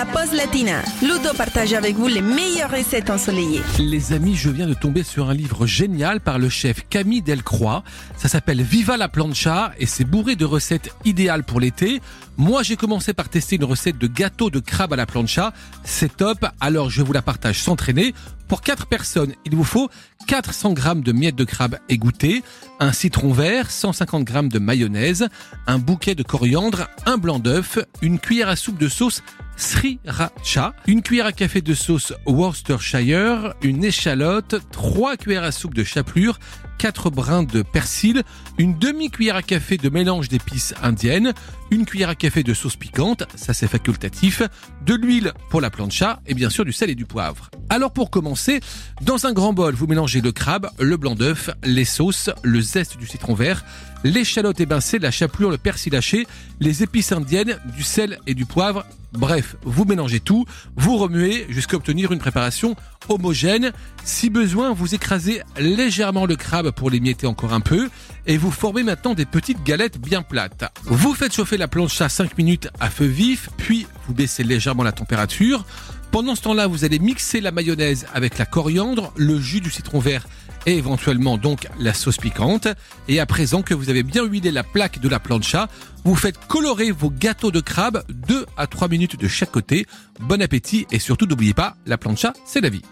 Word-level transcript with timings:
la 0.00 0.06
pause 0.06 0.32
latina. 0.32 0.80
Ludo 1.02 1.34
partage 1.36 1.74
avec 1.74 1.94
vous 1.94 2.06
les 2.06 2.22
meilleures 2.22 2.70
recettes 2.70 3.10
ensoleillées. 3.10 3.60
Les 3.78 4.14
amis, 4.14 4.34
je 4.34 4.48
viens 4.48 4.66
de 4.66 4.72
tomber 4.72 5.02
sur 5.02 5.28
un 5.28 5.34
livre 5.34 5.66
génial 5.66 6.20
par 6.20 6.38
le 6.38 6.48
chef 6.48 6.88
Camille 6.88 7.20
Delcroix. 7.20 7.82
Ça 8.16 8.28
s'appelle 8.28 8.62
Viva 8.62 8.96
la 8.96 9.08
plancha 9.08 9.72
et 9.78 9.84
c'est 9.84 10.06
bourré 10.06 10.36
de 10.36 10.46
recettes 10.46 10.94
idéales 11.04 11.44
pour 11.44 11.60
l'été. 11.60 12.00
Moi, 12.38 12.62
j'ai 12.62 12.76
commencé 12.76 13.12
par 13.12 13.28
tester 13.28 13.56
une 13.56 13.64
recette 13.64 13.98
de 13.98 14.06
gâteau 14.06 14.48
de 14.48 14.60
crabe 14.60 14.94
à 14.94 14.96
la 14.96 15.04
plancha. 15.04 15.52
C'est 15.84 16.16
top, 16.16 16.46
alors 16.60 16.88
je 16.88 17.02
vous 17.02 17.12
la 17.12 17.20
partage 17.20 17.60
sans 17.60 17.76
traîner. 17.76 18.14
Pour 18.48 18.62
4 18.62 18.86
personnes, 18.86 19.34
il 19.44 19.54
vous 19.54 19.64
faut 19.64 19.90
400 20.26 20.74
g 20.74 20.82
de 20.96 21.12
miettes 21.12 21.36
de 21.36 21.44
crabe 21.44 21.78
égouttées, 21.88 22.42
un 22.80 22.92
citron 22.92 23.32
vert, 23.32 23.70
150 23.70 24.26
g 24.26 24.48
de 24.48 24.58
mayonnaise, 24.58 25.28
un 25.68 25.78
bouquet 25.78 26.16
de 26.16 26.24
coriandre, 26.24 26.88
un 27.06 27.16
blanc 27.16 27.38
d'œuf, 27.38 27.78
une 28.02 28.18
cuillère 28.18 28.48
à 28.48 28.56
soupe 28.56 28.78
de 28.78 28.88
sauce 28.88 29.22
sriracha, 29.60 30.74
une 30.86 31.02
cuillère 31.02 31.26
à 31.26 31.32
café 31.32 31.60
de 31.60 31.74
sauce 31.74 32.12
Worcestershire, 32.26 33.54
une 33.62 33.84
échalote, 33.84 34.56
3 34.72 35.16
cuillères 35.16 35.44
à 35.44 35.52
soupe 35.52 35.74
de 35.74 35.84
chapelure, 35.84 36.38
4 36.78 37.10
brins 37.10 37.42
de 37.42 37.62
persil, 37.62 38.22
une 38.58 38.78
demi-cuillère 38.78 39.36
à 39.36 39.42
café 39.42 39.76
de 39.76 39.88
mélange 39.88 40.28
d'épices 40.28 40.74
indiennes, 40.82 41.34
une 41.70 41.84
cuillère 41.84 42.08
à 42.08 42.14
café 42.14 42.42
de 42.42 42.54
sauce 42.54 42.76
piquante, 42.76 43.24
ça 43.36 43.52
c'est 43.52 43.68
facultatif, 43.68 44.42
de 44.86 44.94
l'huile 44.94 45.32
pour 45.50 45.60
la 45.60 45.70
plancha 45.70 46.20
et 46.26 46.34
bien 46.34 46.50
sûr 46.50 46.64
du 46.64 46.72
sel 46.72 46.90
et 46.90 46.94
du 46.94 47.04
poivre. 47.04 47.50
Alors 47.72 47.92
pour 47.92 48.10
commencer, 48.10 48.58
dans 49.00 49.26
un 49.26 49.32
grand 49.32 49.52
bol, 49.52 49.76
vous 49.76 49.86
mélangez 49.86 50.20
le 50.20 50.32
crabe, 50.32 50.68
le 50.80 50.96
blanc 50.96 51.14
d'œuf, 51.14 51.50
les 51.62 51.84
sauces, 51.84 52.28
le 52.42 52.60
zeste 52.60 52.96
du 52.98 53.06
citron 53.06 53.32
vert, 53.32 53.64
l'échalote 54.02 54.58
émincée, 54.58 54.98
la 54.98 55.12
chapelure, 55.12 55.50
le 55.50 55.56
persil 55.56 55.94
haché, 55.94 56.26
les 56.58 56.82
épices 56.82 57.12
indiennes, 57.12 57.60
du 57.76 57.84
sel 57.84 58.18
et 58.26 58.34
du 58.34 58.44
poivre. 58.44 58.84
Bref, 59.12 59.54
vous 59.62 59.84
mélangez 59.84 60.18
tout, 60.18 60.46
vous 60.74 60.96
remuez 60.96 61.46
jusqu'à 61.48 61.76
obtenir 61.76 62.10
une 62.10 62.18
préparation 62.18 62.74
homogène. 63.08 63.70
Si 64.04 64.30
besoin, 64.30 64.72
vous 64.72 64.96
écrasez 64.96 65.40
légèrement 65.56 66.26
le 66.26 66.34
crabe 66.34 66.72
pour 66.72 66.90
l'émietter 66.90 67.28
encore 67.28 67.52
un 67.52 67.60
peu 67.60 67.88
et 68.26 68.36
vous 68.36 68.50
formez 68.50 68.82
maintenant 68.82 69.14
des 69.14 69.26
petites 69.26 69.62
galettes 69.62 70.00
bien 70.00 70.22
plates. 70.22 70.64
Vous 70.84 71.14
faites 71.14 71.34
chauffer 71.34 71.56
la 71.56 71.68
planche 71.68 72.00
à 72.00 72.08
5 72.08 72.36
minutes 72.36 72.68
à 72.80 72.90
feu 72.90 73.06
vif, 73.06 73.48
puis 73.56 73.86
vous 74.08 74.14
baissez 74.14 74.42
légèrement 74.42 74.82
la 74.82 74.92
température. 74.92 75.64
Pendant 76.10 76.34
ce 76.34 76.42
temps-là, 76.42 76.66
vous 76.66 76.84
allez 76.84 76.98
mixer 76.98 77.40
la 77.40 77.52
mayonnaise 77.52 78.06
avec 78.12 78.36
la 78.38 78.44
coriandre, 78.44 79.12
le 79.16 79.38
jus 79.38 79.60
du 79.60 79.70
citron 79.70 80.00
vert 80.00 80.26
et 80.66 80.76
éventuellement 80.76 81.38
donc 81.38 81.68
la 81.78 81.94
sauce 81.94 82.16
piquante. 82.16 82.66
Et 83.06 83.20
à 83.20 83.26
présent 83.26 83.62
que 83.62 83.74
vous 83.74 83.90
avez 83.90 84.02
bien 84.02 84.24
huilé 84.24 84.50
la 84.50 84.64
plaque 84.64 84.98
de 84.98 85.08
la 85.08 85.20
plancha, 85.20 85.68
vous 86.04 86.16
faites 86.16 86.38
colorer 86.48 86.90
vos 86.90 87.10
gâteaux 87.10 87.52
de 87.52 87.60
crabe 87.60 88.02
2 88.08 88.44
à 88.56 88.66
3 88.66 88.88
minutes 88.88 89.18
de 89.20 89.28
chaque 89.28 89.52
côté. 89.52 89.86
Bon 90.20 90.42
appétit 90.42 90.86
et 90.90 90.98
surtout 90.98 91.26
n'oubliez 91.26 91.54
pas, 91.54 91.76
la 91.86 91.96
plancha, 91.96 92.32
c'est 92.44 92.60
la 92.60 92.70
vie. 92.70 92.82